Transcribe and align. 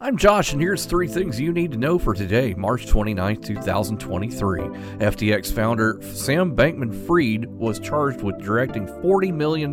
I'm 0.00 0.16
Josh, 0.16 0.52
and 0.52 0.60
here's 0.60 0.86
three 0.86 1.06
things 1.06 1.38
you 1.38 1.52
need 1.52 1.70
to 1.70 1.78
know 1.78 2.00
for 2.00 2.14
today, 2.14 2.52
March 2.54 2.88
29, 2.88 3.40
2023. 3.40 4.60
FTX 4.60 5.52
founder 5.52 6.00
Sam 6.02 6.56
Bankman 6.56 7.06
Fried 7.06 7.46
was 7.46 7.78
charged 7.78 8.20
with 8.20 8.42
directing 8.42 8.88
$40 8.88 9.32
million 9.32 9.70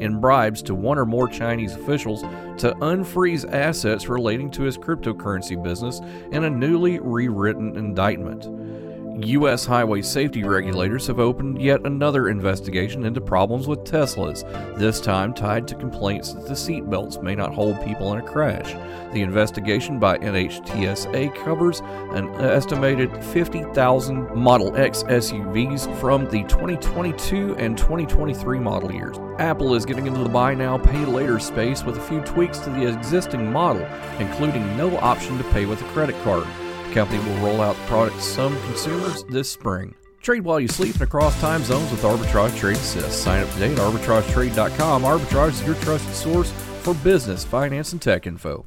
in 0.00 0.20
bribes 0.20 0.60
to 0.62 0.74
one 0.74 0.98
or 0.98 1.06
more 1.06 1.28
Chinese 1.28 1.76
officials 1.76 2.22
to 2.22 2.74
unfreeze 2.80 3.48
assets 3.52 4.08
relating 4.08 4.50
to 4.50 4.64
his 4.64 4.76
cryptocurrency 4.76 5.62
business 5.62 6.00
in 6.32 6.42
a 6.42 6.50
newly 6.50 6.98
rewritten 6.98 7.76
indictment. 7.76 8.48
U.S. 9.24 9.66
highway 9.66 10.02
safety 10.02 10.44
regulators 10.44 11.08
have 11.08 11.18
opened 11.18 11.60
yet 11.60 11.84
another 11.84 12.28
investigation 12.28 13.04
into 13.04 13.20
problems 13.20 13.66
with 13.66 13.80
Teslas, 13.80 14.44
this 14.78 15.00
time 15.00 15.34
tied 15.34 15.66
to 15.68 15.74
complaints 15.74 16.34
that 16.34 16.46
the 16.46 16.54
seatbelts 16.54 17.20
may 17.20 17.34
not 17.34 17.52
hold 17.52 17.82
people 17.84 18.12
in 18.12 18.20
a 18.20 18.26
crash. 18.26 18.74
The 19.12 19.22
investigation 19.22 19.98
by 19.98 20.18
NHTSA 20.18 21.34
covers 21.42 21.80
an 22.12 22.28
estimated 22.36 23.24
50,000 23.24 24.36
Model 24.36 24.76
X 24.76 25.02
SUVs 25.04 25.98
from 25.98 26.26
the 26.26 26.44
2022 26.44 27.56
and 27.56 27.76
2023 27.76 28.58
model 28.60 28.92
years. 28.92 29.18
Apple 29.38 29.74
is 29.74 29.84
getting 29.84 30.06
into 30.06 30.22
the 30.22 30.28
buy 30.28 30.54
now, 30.54 30.78
pay 30.78 31.04
later 31.04 31.40
space 31.40 31.82
with 31.82 31.96
a 31.96 32.02
few 32.02 32.20
tweaks 32.20 32.58
to 32.58 32.70
the 32.70 32.86
existing 32.86 33.50
model, 33.50 33.82
including 34.20 34.76
no 34.76 34.96
option 34.98 35.38
to 35.38 35.44
pay 35.44 35.66
with 35.66 35.80
a 35.82 35.86
credit 35.86 36.14
card. 36.22 36.46
Company 36.92 37.18
will 37.24 37.36
roll 37.36 37.60
out 37.60 37.76
the 37.76 37.82
product 37.82 38.16
to 38.16 38.22
some 38.22 38.60
consumers 38.62 39.24
this 39.24 39.50
spring. 39.50 39.94
Trade 40.22 40.42
while 40.42 40.60
you 40.60 40.68
sleep 40.68 40.94
and 40.94 41.02
across 41.02 41.38
time 41.40 41.62
zones 41.62 41.90
with 41.90 42.02
Arbitrage 42.02 42.56
Trade 42.56 42.76
Assist. 42.76 43.22
Sign 43.22 43.42
up 43.42 43.50
today 43.52 43.72
at 43.72 43.78
arbitragetrade.com. 43.78 45.02
Arbitrage 45.02 45.50
is 45.50 45.66
your 45.66 45.76
trusted 45.76 46.14
source 46.14 46.50
for 46.82 46.94
business, 46.94 47.44
finance, 47.44 47.92
and 47.92 48.02
tech 48.02 48.26
info. 48.26 48.66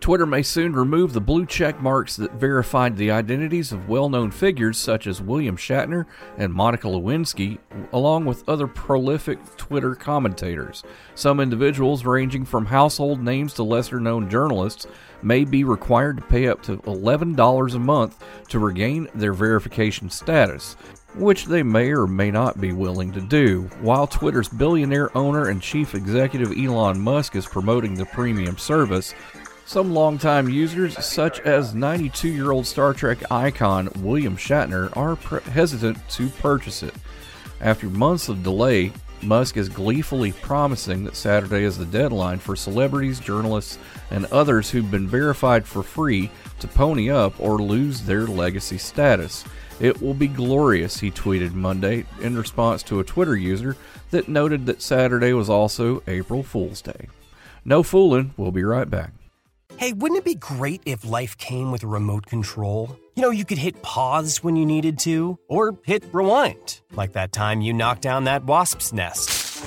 Twitter 0.00 0.24
may 0.24 0.42
soon 0.42 0.72
remove 0.72 1.12
the 1.12 1.20
blue 1.20 1.44
check 1.44 1.78
marks 1.82 2.16
that 2.16 2.32
verified 2.32 2.96
the 2.96 3.10
identities 3.10 3.70
of 3.70 3.90
well 3.90 4.08
known 4.08 4.30
figures 4.30 4.78
such 4.78 5.06
as 5.06 5.20
William 5.20 5.58
Shatner 5.58 6.06
and 6.38 6.54
Monica 6.54 6.86
Lewinsky, 6.86 7.58
along 7.92 8.24
with 8.24 8.48
other 8.48 8.66
prolific 8.66 9.38
Twitter 9.58 9.94
commentators. 9.94 10.84
Some 11.14 11.38
individuals, 11.38 12.06
ranging 12.06 12.46
from 12.46 12.64
household 12.64 13.22
names 13.22 13.52
to 13.54 13.62
lesser 13.62 14.00
known 14.00 14.30
journalists, 14.30 14.86
may 15.22 15.44
be 15.44 15.64
required 15.64 16.16
to 16.16 16.24
pay 16.24 16.48
up 16.48 16.62
to 16.62 16.78
$11 16.78 17.74
a 17.74 17.78
month 17.78 18.24
to 18.48 18.58
regain 18.58 19.06
their 19.14 19.34
verification 19.34 20.08
status. 20.08 20.76
Which 21.16 21.46
they 21.46 21.64
may 21.64 21.90
or 21.90 22.06
may 22.06 22.30
not 22.30 22.60
be 22.60 22.72
willing 22.72 23.10
to 23.12 23.20
do. 23.20 23.62
While 23.80 24.06
Twitter's 24.06 24.48
billionaire 24.48 25.16
owner 25.18 25.48
and 25.48 25.60
chief 25.60 25.96
executive 25.96 26.56
Elon 26.56 27.00
Musk 27.00 27.34
is 27.34 27.46
promoting 27.46 27.94
the 27.94 28.06
premium 28.06 28.56
service, 28.56 29.12
some 29.70 29.94
longtime 29.94 30.48
users, 30.48 30.98
such 31.04 31.38
as 31.42 31.76
92 31.76 32.26
year 32.26 32.50
old 32.50 32.66
Star 32.66 32.92
Trek 32.92 33.30
icon 33.30 33.88
William 34.00 34.36
Shatner, 34.36 34.90
are 34.96 35.14
pre- 35.14 35.40
hesitant 35.42 35.96
to 36.08 36.28
purchase 36.28 36.82
it. 36.82 36.92
After 37.60 37.86
months 37.86 38.28
of 38.28 38.42
delay, 38.42 38.92
Musk 39.22 39.56
is 39.56 39.68
gleefully 39.68 40.32
promising 40.32 41.04
that 41.04 41.14
Saturday 41.14 41.62
is 41.62 41.78
the 41.78 41.84
deadline 41.84 42.40
for 42.40 42.56
celebrities, 42.56 43.20
journalists, 43.20 43.78
and 44.10 44.26
others 44.32 44.68
who've 44.68 44.90
been 44.90 45.06
verified 45.06 45.64
for 45.64 45.84
free 45.84 46.32
to 46.58 46.66
pony 46.66 47.08
up 47.08 47.38
or 47.38 47.62
lose 47.62 48.00
their 48.00 48.26
legacy 48.26 48.76
status. 48.76 49.44
It 49.78 50.02
will 50.02 50.14
be 50.14 50.26
glorious, 50.26 50.98
he 50.98 51.12
tweeted 51.12 51.54
Monday 51.54 52.06
in 52.20 52.36
response 52.36 52.82
to 52.82 52.98
a 52.98 53.04
Twitter 53.04 53.36
user 53.36 53.76
that 54.10 54.28
noted 54.28 54.66
that 54.66 54.82
Saturday 54.82 55.32
was 55.32 55.48
also 55.48 56.02
April 56.08 56.42
Fool's 56.42 56.82
Day. 56.82 57.06
No 57.64 57.84
fooling, 57.84 58.34
we'll 58.36 58.50
be 58.50 58.64
right 58.64 58.90
back. 58.90 59.12
Hey, 59.80 59.94
wouldn't 59.94 60.18
it 60.18 60.26
be 60.26 60.34
great 60.34 60.82
if 60.84 61.06
life 61.06 61.38
came 61.38 61.72
with 61.72 61.84
a 61.84 61.86
remote 61.86 62.26
control? 62.26 62.94
You 63.16 63.22
know, 63.22 63.30
you 63.30 63.46
could 63.46 63.56
hit 63.56 63.80
pause 63.80 64.44
when 64.44 64.54
you 64.54 64.66
needed 64.66 64.98
to, 64.98 65.38
or 65.48 65.74
hit 65.86 66.04
rewind, 66.12 66.82
like 66.92 67.12
that 67.12 67.32
time 67.32 67.62
you 67.62 67.72
knocked 67.72 68.02
down 68.02 68.24
that 68.24 68.44
wasp's 68.44 68.92
nest. 68.92 69.64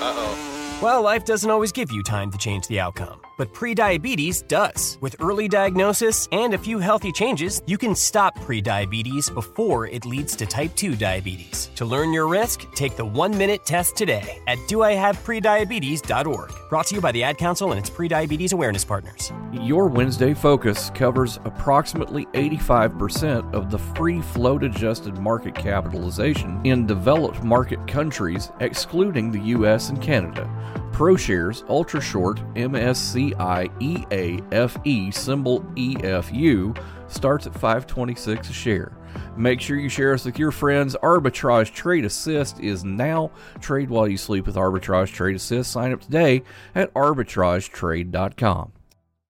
Uh 0.00 0.14
oh. 0.16 0.78
Well, 0.82 1.02
life 1.02 1.26
doesn't 1.26 1.50
always 1.50 1.70
give 1.70 1.92
you 1.92 2.02
time 2.02 2.30
to 2.30 2.38
change 2.38 2.66
the 2.66 2.80
outcome, 2.80 3.20
but 3.42 3.52
prediabetes 3.52 4.46
does. 4.46 4.98
With 5.00 5.16
early 5.18 5.48
diagnosis 5.48 6.28
and 6.30 6.54
a 6.54 6.58
few 6.58 6.78
healthy 6.78 7.10
changes, 7.10 7.60
you 7.66 7.76
can 7.76 7.96
stop 7.96 8.38
prediabetes 8.38 9.34
before 9.34 9.88
it 9.88 10.06
leads 10.06 10.36
to 10.36 10.46
type 10.46 10.76
2 10.76 10.94
diabetes. 10.94 11.68
To 11.74 11.84
learn 11.84 12.12
your 12.12 12.28
risk, 12.28 12.72
take 12.74 12.94
the 12.94 13.04
one 13.04 13.36
minute 13.36 13.66
test 13.66 13.96
today 13.96 14.40
at 14.46 14.58
doihaveprediabetes.org. 14.68 16.52
Brought 16.68 16.86
to 16.86 16.94
you 16.94 17.00
by 17.00 17.10
the 17.10 17.24
Ad 17.24 17.36
Council 17.36 17.72
and 17.72 17.80
its 17.80 17.90
prediabetes 17.90 18.52
awareness 18.52 18.84
partners. 18.84 19.32
Your 19.52 19.88
Wednesday 19.88 20.34
focus 20.34 20.92
covers 20.94 21.40
approximately 21.44 22.26
85% 22.26 23.52
of 23.52 23.72
the 23.72 23.78
free 23.78 24.22
float 24.22 24.62
adjusted 24.62 25.18
market 25.18 25.56
capitalization 25.56 26.60
in 26.62 26.86
developed 26.86 27.42
market 27.42 27.84
countries, 27.88 28.52
excluding 28.60 29.32
the 29.32 29.40
US 29.56 29.88
and 29.88 30.00
Canada. 30.00 30.48
ProShares 30.92 31.68
Ultra 31.68 32.00
Short 32.00 32.38
MSCI 32.54 33.31
EAFE 33.34 35.14
symbol 35.14 35.60
EFU 35.76 36.76
starts 37.08 37.46
at 37.46 37.54
526 37.54 38.50
a 38.50 38.52
share. 38.52 38.92
Make 39.36 39.60
sure 39.60 39.78
you 39.78 39.88
share 39.88 40.14
us 40.14 40.24
with 40.24 40.38
your 40.38 40.50
friends. 40.50 40.96
Arbitrage 41.02 41.72
Trade 41.72 42.04
Assist 42.04 42.60
is 42.60 42.84
now. 42.84 43.30
Trade 43.60 43.90
while 43.90 44.08
you 44.08 44.16
sleep 44.16 44.46
with 44.46 44.56
Arbitrage 44.56 45.12
Trade 45.12 45.36
Assist. 45.36 45.70
Sign 45.70 45.92
up 45.92 46.00
today 46.00 46.42
at 46.74 46.92
arbitragetrade.com. 46.94 48.72